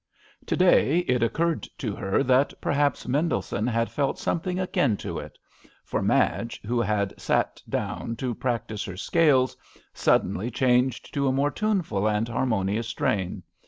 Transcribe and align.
To 0.47 0.57
day 0.57 0.99
it 1.01 1.21
occurred 1.21 1.67
to 1.77 1.95
her 1.95 2.23
that 2.23 2.55
perhaps 2.59 3.07
Mendelssohn 3.07 3.67
had 3.67 3.91
felt 3.91 4.17
something 4.17 4.59
akin 4.59 4.97
to 4.97 5.19
it. 5.19 5.37
For 5.85 6.01
Madge 6.01 6.59
who 6.65 6.81
had 6.81 7.13
sat 7.21 7.61
down 7.69 8.15
to 8.15 8.33
practise 8.33 8.83
her 8.85 8.97
scales 8.97 9.55
suddenly 9.93 10.49
changed 10.49 11.13
to 11.13 11.27
a 11.27 11.31
more 11.31 11.51
tuneful 11.51 12.07
and 12.09 12.27
harmonious 12.27 12.87
strain. 12.87 13.43